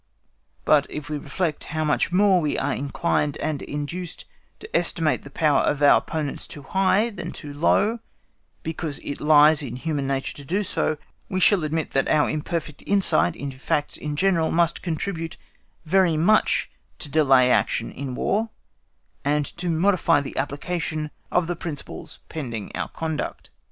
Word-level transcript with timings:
But 0.65 0.87
if 0.89 1.11
we 1.11 1.19
reflect 1.19 1.65
how 1.65 1.83
much 1.83 2.11
more 2.11 2.41
we 2.41 2.57
are 2.57 2.73
inclined 2.73 3.37
and 3.37 3.61
induced 3.61 4.25
to 4.59 4.75
estimate 4.75 5.21
the 5.21 5.29
power 5.29 5.59
of 5.59 5.83
our 5.83 5.99
opponents 5.99 6.47
too 6.47 6.63
high 6.63 7.11
than 7.11 7.31
too 7.31 7.53
low, 7.53 7.99
because 8.63 8.97
it 9.03 9.21
lies 9.21 9.61
in 9.61 9.75
human 9.75 10.07
nature 10.07 10.35
to 10.37 10.43
do 10.43 10.63
so, 10.63 10.97
we 11.29 11.39
shall 11.39 11.63
admit 11.63 11.91
that 11.91 12.07
our 12.07 12.27
imperfect 12.27 12.81
insight 12.87 13.35
into 13.35 13.59
facts 13.59 13.95
in 13.95 14.15
general 14.15 14.49
must 14.51 14.81
contribute 14.81 15.37
very 15.85 16.17
much 16.17 16.71
to 16.97 17.07
delay 17.07 17.51
action 17.51 17.91
in 17.91 18.15
War, 18.15 18.49
and 19.23 19.45
to 19.57 19.69
modify 19.69 20.19
the 20.19 20.35
application 20.35 21.11
of 21.31 21.45
the 21.45 21.55
principles 21.55 22.21
pending 22.27 22.71
our 22.75 22.89
conduct. 22.89 23.51